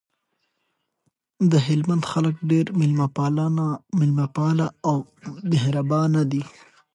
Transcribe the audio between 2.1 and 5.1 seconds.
خلګ ډیر میلمه پاله او